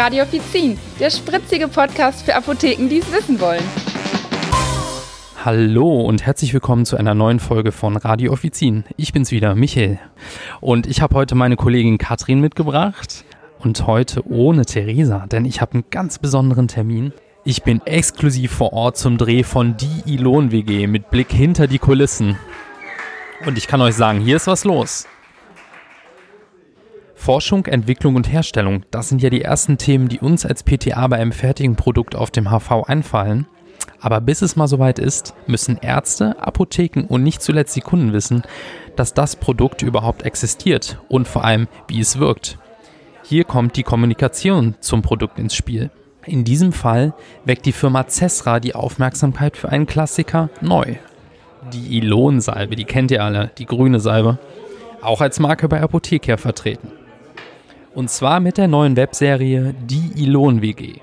Radio 0.00 0.22
Offizin, 0.22 0.78
der 0.98 1.10
spritzige 1.10 1.68
Podcast 1.68 2.22
für 2.24 2.34
Apotheken, 2.34 2.88
die 2.88 3.00
es 3.00 3.12
wissen 3.12 3.38
wollen. 3.38 3.62
Hallo 5.44 6.00
und 6.00 6.24
herzlich 6.24 6.54
willkommen 6.54 6.86
zu 6.86 6.96
einer 6.96 7.14
neuen 7.14 7.38
Folge 7.38 7.70
von 7.70 7.98
Radio 7.98 8.32
Offizin. 8.32 8.84
Ich 8.96 9.12
bin's 9.12 9.30
wieder, 9.30 9.54
Michael. 9.54 9.98
Und 10.62 10.86
ich 10.86 11.02
habe 11.02 11.14
heute 11.14 11.34
meine 11.34 11.56
Kollegin 11.56 11.98
Katrin 11.98 12.40
mitgebracht. 12.40 13.26
Und 13.58 13.86
heute 13.86 14.26
ohne 14.26 14.64
Theresa, 14.64 15.26
denn 15.26 15.44
ich 15.44 15.60
habe 15.60 15.74
einen 15.74 15.84
ganz 15.90 16.18
besonderen 16.18 16.66
Termin. 16.66 17.12
Ich 17.44 17.62
bin 17.62 17.82
exklusiv 17.84 18.52
vor 18.52 18.72
Ort 18.72 18.96
zum 18.96 19.18
Dreh 19.18 19.42
von 19.42 19.76
Die 19.76 20.14
Ilon 20.14 20.50
WG 20.50 20.86
mit 20.86 21.10
Blick 21.10 21.30
hinter 21.30 21.66
die 21.66 21.78
Kulissen. 21.78 22.38
Und 23.44 23.58
ich 23.58 23.66
kann 23.66 23.82
euch 23.82 23.96
sagen, 23.96 24.20
hier 24.20 24.36
ist 24.36 24.46
was 24.46 24.64
los. 24.64 25.06
Forschung, 27.20 27.66
Entwicklung 27.66 28.16
und 28.16 28.32
Herstellung, 28.32 28.86
das 28.90 29.10
sind 29.10 29.20
ja 29.20 29.28
die 29.28 29.42
ersten 29.42 29.76
Themen, 29.76 30.08
die 30.08 30.20
uns 30.20 30.46
als 30.46 30.62
PTA 30.62 31.06
bei 31.06 31.16
einem 31.18 31.32
fertigen 31.32 31.76
Produkt 31.76 32.16
auf 32.16 32.30
dem 32.30 32.50
HV 32.50 32.84
einfallen. 32.86 33.46
Aber 34.00 34.22
bis 34.22 34.40
es 34.40 34.56
mal 34.56 34.68
soweit 34.68 34.98
ist, 34.98 35.34
müssen 35.46 35.76
Ärzte, 35.82 36.42
Apotheken 36.42 37.04
und 37.06 37.22
nicht 37.22 37.42
zuletzt 37.42 37.76
die 37.76 37.82
Kunden 37.82 38.14
wissen, 38.14 38.42
dass 38.96 39.12
das 39.12 39.36
Produkt 39.36 39.82
überhaupt 39.82 40.22
existiert 40.22 40.98
und 41.10 41.28
vor 41.28 41.44
allem, 41.44 41.68
wie 41.88 42.00
es 42.00 42.18
wirkt. 42.18 42.58
Hier 43.22 43.44
kommt 43.44 43.76
die 43.76 43.82
Kommunikation 43.82 44.76
zum 44.80 45.02
Produkt 45.02 45.38
ins 45.38 45.54
Spiel. 45.54 45.90
In 46.24 46.44
diesem 46.44 46.72
Fall 46.72 47.12
weckt 47.44 47.66
die 47.66 47.72
Firma 47.72 48.08
Cesra 48.08 48.60
die 48.60 48.74
Aufmerksamkeit 48.74 49.58
für 49.58 49.68
einen 49.68 49.86
Klassiker 49.86 50.48
neu. 50.62 50.94
Die 51.74 51.98
Ilon-Salbe, 51.98 52.76
die 52.76 52.86
kennt 52.86 53.10
ihr 53.10 53.22
alle, 53.22 53.50
die 53.58 53.66
grüne 53.66 54.00
Salbe. 54.00 54.38
Auch 55.02 55.20
als 55.20 55.38
Marke 55.38 55.68
bei 55.68 55.82
Apotheker 55.82 56.38
vertreten. 56.38 56.92
Und 57.94 58.08
zwar 58.08 58.38
mit 58.38 58.56
der 58.56 58.68
neuen 58.68 58.96
Webserie 58.96 59.74
Die 59.82 60.12
Ilon 60.22 60.62
WG. 60.62 61.00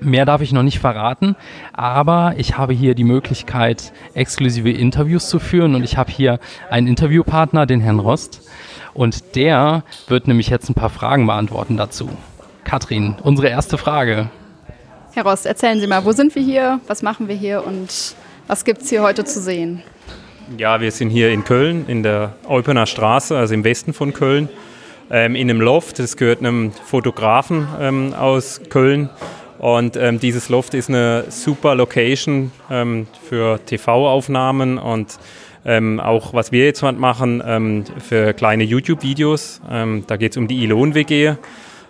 Mehr 0.00 0.24
darf 0.24 0.40
ich 0.40 0.52
noch 0.52 0.64
nicht 0.64 0.80
verraten, 0.80 1.36
aber 1.72 2.34
ich 2.36 2.58
habe 2.58 2.72
hier 2.72 2.96
die 2.96 3.04
Möglichkeit, 3.04 3.92
exklusive 4.12 4.70
Interviews 4.70 5.28
zu 5.28 5.38
führen 5.38 5.76
und 5.76 5.84
ich 5.84 5.96
habe 5.96 6.10
hier 6.10 6.40
einen 6.68 6.88
Interviewpartner, 6.88 7.64
den 7.64 7.80
Herrn 7.80 8.00
Rost, 8.00 8.42
und 8.92 9.36
der 9.36 9.84
wird 10.08 10.26
nämlich 10.26 10.48
jetzt 10.48 10.68
ein 10.68 10.74
paar 10.74 10.90
Fragen 10.90 11.26
beantworten 11.26 11.76
dazu. 11.76 12.08
Katrin, 12.64 13.14
unsere 13.22 13.48
erste 13.48 13.78
Frage. 13.78 14.30
Herr 15.12 15.24
Rost, 15.24 15.46
erzählen 15.46 15.78
Sie 15.78 15.86
mal, 15.86 16.04
wo 16.04 16.10
sind 16.10 16.34
wir 16.34 16.42
hier, 16.42 16.80
was 16.88 17.02
machen 17.02 17.28
wir 17.28 17.36
hier 17.36 17.64
und 17.64 18.16
was 18.48 18.64
gibt 18.64 18.82
es 18.82 18.90
hier 18.90 19.02
heute 19.02 19.24
zu 19.24 19.40
sehen? 19.40 19.82
Ja, 20.58 20.80
wir 20.80 20.90
sind 20.90 21.10
hier 21.10 21.30
in 21.30 21.44
Köln, 21.44 21.84
in 21.86 22.02
der 22.02 22.34
Eupener 22.48 22.86
Straße, 22.86 23.36
also 23.36 23.54
im 23.54 23.62
Westen 23.62 23.92
von 23.92 24.12
Köln, 24.12 24.48
ähm, 25.10 25.34
in 25.34 25.50
einem 25.50 25.60
Loft. 25.60 25.98
Das 25.98 26.16
gehört 26.16 26.40
einem 26.40 26.72
Fotografen 26.72 27.68
ähm, 27.80 28.14
aus 28.14 28.60
Köln. 28.70 29.10
Und 29.58 29.96
ähm, 29.96 30.20
dieses 30.20 30.48
Loft 30.48 30.74
ist 30.74 30.88
eine 30.88 31.24
super 31.28 31.74
Location 31.74 32.52
ähm, 32.70 33.06
für 33.28 33.58
TV-Aufnahmen 33.64 34.78
und 34.78 35.18
ähm, 35.64 36.00
auch 36.00 36.34
was 36.34 36.52
wir 36.52 36.64
jetzt 36.64 36.82
machen 36.82 37.42
ähm, 37.46 37.84
für 37.98 38.34
kleine 38.34 38.64
YouTube-Videos. 38.64 39.62
da 40.06 40.16
geht 40.16 40.32
es 40.32 40.36
um 40.36 40.46
die 40.46 40.62
Ilon-WG. 40.64 41.36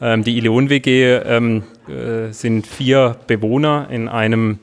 die 0.00 0.38
Ilon-WG 0.38 1.20
äh, 1.88 2.32
sind 2.32 2.66
vier 2.66 3.16
Bewohner 3.26 3.88
in 3.90 4.08
einem 4.08 4.58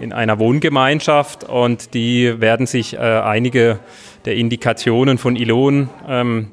in 0.00 0.14
einer 0.14 0.38
Wohngemeinschaft 0.38 1.44
und 1.44 1.92
die 1.92 2.40
werden 2.40 2.66
sich 2.66 2.94
äh, 2.94 2.98
einige 2.98 3.78
der 4.24 4.36
Indikationen 4.36 5.18
von 5.18 5.36
Ilon 5.36 5.90
ähm, 6.08 6.48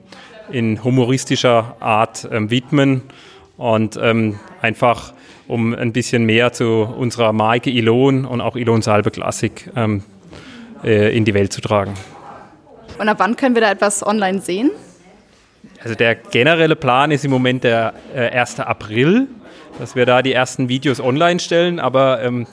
in 0.51 0.83
humoristischer 0.83 1.75
Art 1.79 2.27
ähm, 2.31 2.49
widmen 2.49 3.03
und 3.57 3.99
ähm, 4.01 4.39
einfach 4.61 5.13
um 5.47 5.73
ein 5.73 5.93
bisschen 5.93 6.25
mehr 6.25 6.51
zu 6.51 6.83
unserer 6.83 7.33
Marke 7.33 7.69
Ilon 7.69 8.25
und 8.25 8.41
auch 8.41 8.55
Ilon 8.55 8.81
Salbe 8.81 9.11
Classic 9.11 9.69
ähm, 9.75 10.03
äh, 10.83 11.15
in 11.15 11.25
die 11.25 11.33
Welt 11.33 11.53
zu 11.53 11.61
tragen. 11.61 11.93
Und 12.99 13.09
ab 13.09 13.17
wann 13.19 13.35
können 13.35 13.55
wir 13.55 13.61
da 13.61 13.71
etwas 13.71 14.05
online 14.05 14.41
sehen? 14.41 14.71
Also 15.83 15.95
der 15.95 16.15
generelle 16.15 16.75
Plan 16.75 17.11
ist 17.11 17.23
im 17.23 17.31
Moment 17.31 17.63
der 17.63 17.93
äh, 18.13 18.29
1. 18.29 18.59
April, 18.59 19.27
dass 19.79 19.95
wir 19.95 20.05
da 20.05 20.21
die 20.21 20.33
ersten 20.33 20.69
Videos 20.69 20.99
online 20.99 21.39
stellen, 21.39 21.79
aber 21.79 22.21
ähm, 22.21 22.47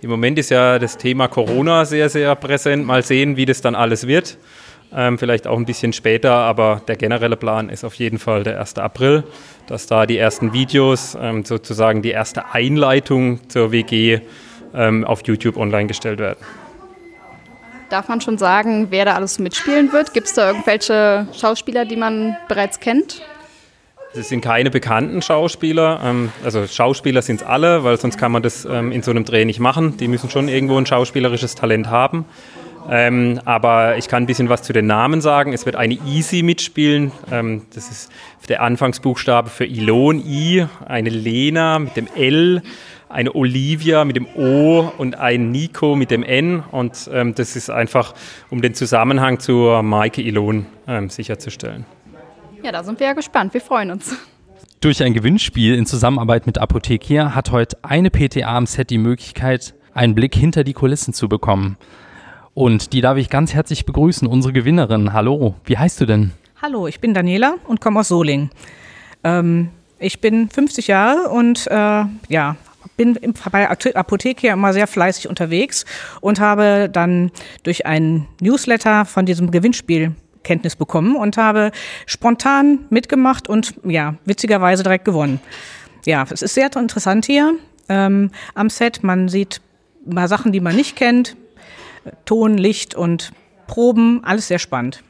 im 0.00 0.10
Moment 0.10 0.38
ist 0.38 0.50
ja 0.50 0.78
das 0.78 0.96
Thema 0.96 1.26
Corona 1.26 1.84
sehr, 1.84 2.08
sehr 2.08 2.34
präsent. 2.36 2.86
Mal 2.86 3.02
sehen, 3.02 3.36
wie 3.36 3.46
das 3.46 3.60
dann 3.60 3.74
alles 3.74 4.06
wird. 4.06 4.38
Ähm, 4.94 5.18
vielleicht 5.18 5.46
auch 5.46 5.58
ein 5.58 5.66
bisschen 5.66 5.92
später, 5.92 6.32
aber 6.32 6.80
der 6.88 6.96
generelle 6.96 7.36
Plan 7.36 7.68
ist 7.68 7.84
auf 7.84 7.94
jeden 7.94 8.18
Fall 8.18 8.42
der 8.42 8.58
1. 8.58 8.78
April, 8.78 9.24
dass 9.66 9.86
da 9.86 10.06
die 10.06 10.16
ersten 10.16 10.52
Videos, 10.52 11.16
ähm, 11.20 11.44
sozusagen 11.44 12.00
die 12.00 12.10
erste 12.10 12.52
Einleitung 12.52 13.48
zur 13.48 13.70
WG 13.70 14.20
ähm, 14.74 15.04
auf 15.04 15.26
YouTube 15.26 15.56
online 15.56 15.86
gestellt 15.88 16.18
werden. 16.18 16.38
Darf 17.90 18.08
man 18.08 18.20
schon 18.20 18.38
sagen, 18.38 18.88
wer 18.90 19.04
da 19.04 19.14
alles 19.14 19.38
mitspielen 19.38 19.92
wird? 19.92 20.12
Gibt 20.12 20.26
es 20.26 20.34
da 20.34 20.48
irgendwelche 20.48 21.26
Schauspieler, 21.38 21.84
die 21.84 21.96
man 21.96 22.36
bereits 22.48 22.80
kennt? 22.80 23.22
Es 24.14 24.30
sind 24.30 24.40
keine 24.40 24.70
bekannten 24.70 25.20
Schauspieler. 25.20 26.00
Ähm, 26.02 26.32
also 26.44 26.66
Schauspieler 26.66 27.22
sind 27.22 27.42
es 27.42 27.46
alle, 27.46 27.84
weil 27.84 27.98
sonst 27.98 28.18
kann 28.18 28.32
man 28.32 28.42
das 28.42 28.64
ähm, 28.64 28.90
in 28.90 29.02
so 29.02 29.10
einem 29.10 29.24
Dreh 29.24 29.44
nicht 29.44 29.60
machen. 29.60 29.96
Die 29.98 30.08
müssen 30.08 30.30
schon 30.30 30.48
irgendwo 30.48 30.76
ein 30.78 30.86
schauspielerisches 30.86 31.54
Talent 31.54 31.88
haben. 31.88 32.24
Ähm, 32.90 33.40
aber 33.44 33.98
ich 33.98 34.08
kann 34.08 34.22
ein 34.22 34.26
bisschen 34.26 34.48
was 34.48 34.62
zu 34.62 34.72
den 34.72 34.86
Namen 34.86 35.20
sagen. 35.20 35.52
Es 35.52 35.66
wird 35.66 35.76
eine 35.76 35.98
Easy 36.06 36.42
mitspielen. 36.42 37.12
das 37.30 37.90
ist 37.90 38.10
der 38.48 38.62
Anfangsbuchstabe 38.62 39.50
für 39.50 39.66
Ilon 39.66 40.22
I, 40.24 40.66
eine 40.86 41.10
Lena 41.10 41.78
mit 41.78 41.96
dem 41.96 42.08
L, 42.16 42.62
eine 43.10 43.34
Olivia 43.34 44.04
mit 44.04 44.16
dem 44.16 44.26
O 44.36 44.90
und 44.96 45.18
ein 45.18 45.50
Nico 45.50 45.96
mit 45.96 46.10
dem 46.10 46.22
N. 46.22 46.62
Und 46.70 47.10
das 47.12 47.56
ist 47.56 47.68
einfach, 47.68 48.14
um 48.48 48.62
den 48.62 48.74
Zusammenhang 48.74 49.38
zur 49.38 49.82
Maike 49.82 50.22
Ilon 50.22 50.66
sicherzustellen. 51.08 51.84
Ja, 52.62 52.72
da 52.72 52.82
sind 52.82 52.98
wir 53.00 53.08
ja 53.08 53.12
gespannt. 53.12 53.54
Wir 53.54 53.60
freuen 53.60 53.90
uns. 53.90 54.16
Durch 54.80 55.02
ein 55.02 55.12
Gewinnspiel 55.12 55.74
in 55.74 55.86
Zusammenarbeit 55.86 56.46
mit 56.46 56.58
Apothekia 56.58 57.34
hat 57.34 57.50
heute 57.50 57.76
eine 57.82 58.10
PTA 58.10 58.56
am 58.56 58.66
Set 58.66 58.90
die 58.90 58.98
Möglichkeit, 58.98 59.74
einen 59.92 60.14
Blick 60.14 60.34
hinter 60.34 60.64
die 60.64 60.72
Kulissen 60.72 61.12
zu 61.12 61.28
bekommen. 61.28 61.76
Und 62.58 62.92
die 62.92 63.00
darf 63.00 63.16
ich 63.18 63.30
ganz 63.30 63.54
herzlich 63.54 63.86
begrüßen, 63.86 64.26
unsere 64.26 64.52
Gewinnerin. 64.52 65.12
Hallo, 65.12 65.54
wie 65.64 65.78
heißt 65.78 66.00
du 66.00 66.06
denn? 66.06 66.32
Hallo, 66.60 66.88
ich 66.88 66.98
bin 66.98 67.14
Daniela 67.14 67.54
und 67.68 67.80
komme 67.80 68.00
aus 68.00 68.08
Soling. 68.08 68.50
Ähm, 69.22 69.68
ich 70.00 70.20
bin 70.20 70.50
50 70.50 70.88
Jahre 70.88 71.28
und 71.28 71.68
äh, 71.68 72.04
ja, 72.28 72.56
bin 72.96 73.16
bei 73.52 73.70
Apothekia 73.70 74.54
immer 74.54 74.72
sehr 74.72 74.88
fleißig 74.88 75.28
unterwegs 75.28 75.84
und 76.20 76.40
habe 76.40 76.90
dann 76.92 77.30
durch 77.62 77.86
einen 77.86 78.26
Newsletter 78.40 79.04
von 79.04 79.24
diesem 79.24 79.52
Gewinnspiel 79.52 80.16
Kenntnis 80.42 80.74
bekommen 80.74 81.14
und 81.14 81.36
habe 81.36 81.70
spontan 82.06 82.80
mitgemacht 82.90 83.48
und 83.48 83.76
ja, 83.84 84.16
witzigerweise 84.24 84.82
direkt 84.82 85.04
gewonnen. 85.04 85.38
Ja, 86.06 86.26
es 86.28 86.42
ist 86.42 86.54
sehr 86.54 86.74
interessant 86.74 87.24
hier 87.24 87.54
ähm, 87.88 88.32
am 88.56 88.68
Set. 88.68 89.04
Man 89.04 89.28
sieht 89.28 89.60
mal 90.04 90.26
Sachen, 90.26 90.50
die 90.50 90.60
man 90.60 90.74
nicht 90.74 90.96
kennt. 90.96 91.36
Ton, 92.24 92.58
Licht 92.58 92.94
und 92.94 93.32
Proben, 93.66 94.22
alles 94.24 94.48
sehr 94.48 94.58
spannend. 94.58 95.02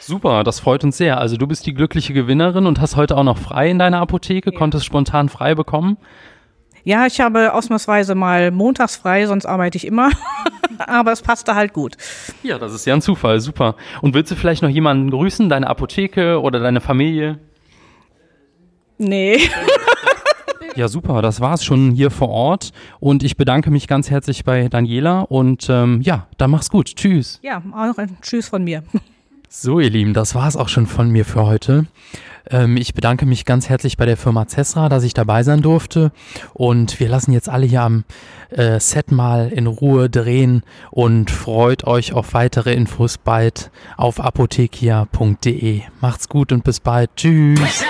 Super, 0.00 0.42
das 0.42 0.58
freut 0.58 0.82
uns 0.82 0.96
sehr. 0.96 1.18
Also 1.18 1.36
du 1.36 1.46
bist 1.46 1.64
die 1.64 1.74
glückliche 1.74 2.12
Gewinnerin 2.12 2.66
und 2.66 2.80
hast 2.80 2.96
heute 2.96 3.16
auch 3.16 3.22
noch 3.22 3.38
frei 3.38 3.70
in 3.70 3.78
deiner 3.78 4.00
Apotheke, 4.00 4.52
ja. 4.52 4.58
konntest 4.58 4.84
spontan 4.84 5.28
frei 5.28 5.54
bekommen. 5.54 5.96
Ja, 6.84 7.06
ich 7.06 7.20
habe 7.20 7.54
ausnahmsweise 7.54 8.16
mal 8.16 8.50
montags 8.50 8.96
frei, 8.96 9.26
sonst 9.26 9.46
arbeite 9.46 9.78
ich 9.78 9.86
immer. 9.86 10.10
Aber 10.78 11.12
es 11.12 11.22
passte 11.22 11.54
halt 11.54 11.72
gut. 11.72 11.96
Ja, 12.42 12.58
das 12.58 12.74
ist 12.74 12.84
ja 12.84 12.94
ein 12.94 13.02
Zufall, 13.02 13.40
super. 13.40 13.76
Und 14.00 14.14
willst 14.14 14.32
du 14.32 14.34
vielleicht 14.34 14.62
noch 14.62 14.68
jemanden 14.68 15.10
grüßen, 15.10 15.48
deine 15.48 15.68
Apotheke 15.68 16.40
oder 16.40 16.58
deine 16.58 16.80
Familie? 16.80 17.38
Nee. 18.98 19.38
Ja, 20.74 20.88
super, 20.88 21.20
das 21.22 21.40
war's 21.40 21.64
schon 21.64 21.90
hier 21.90 22.10
vor 22.10 22.28
Ort. 22.28 22.72
Und 22.98 23.22
ich 23.22 23.36
bedanke 23.36 23.70
mich 23.70 23.88
ganz 23.88 24.10
herzlich 24.10 24.44
bei 24.44 24.68
Daniela 24.68 25.20
und 25.20 25.66
ähm, 25.68 26.00
ja, 26.02 26.26
dann 26.38 26.50
mach's 26.50 26.70
gut. 26.70 26.96
Tschüss. 26.96 27.40
Ja, 27.42 27.62
auch 27.72 27.98
ein 27.98 28.16
Tschüss 28.22 28.48
von 28.48 28.64
mir. 28.64 28.82
So, 29.54 29.80
ihr 29.80 29.90
Lieben, 29.90 30.14
das 30.14 30.34
war's 30.34 30.56
auch 30.56 30.70
schon 30.70 30.86
von 30.86 31.10
mir 31.10 31.26
für 31.26 31.44
heute. 31.44 31.84
Ähm, 32.50 32.78
ich 32.78 32.94
bedanke 32.94 33.26
mich 33.26 33.44
ganz 33.44 33.68
herzlich 33.68 33.98
bei 33.98 34.06
der 34.06 34.16
Firma 34.16 34.46
Cesra, 34.48 34.88
dass 34.88 35.04
ich 35.04 35.12
dabei 35.12 35.42
sein 35.42 35.60
durfte. 35.60 36.10
Und 36.54 36.98
wir 37.00 37.10
lassen 37.10 37.32
jetzt 37.32 37.50
alle 37.50 37.66
hier 37.66 37.82
am 37.82 38.04
äh, 38.48 38.80
Set 38.80 39.12
mal 39.12 39.50
in 39.50 39.66
Ruhe 39.66 40.08
drehen 40.08 40.62
und 40.90 41.30
freut 41.30 41.86
euch 41.86 42.14
auf 42.14 42.32
weitere 42.32 42.72
Infos 42.72 43.18
bald 43.18 43.70
auf 43.98 44.20
apothekia.de. 44.20 45.82
Macht's 46.00 46.30
gut 46.30 46.50
und 46.50 46.64
bis 46.64 46.80
bald. 46.80 47.10
Tschüss. 47.16 47.84